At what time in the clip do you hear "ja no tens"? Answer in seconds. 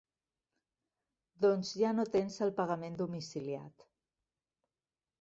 1.83-2.41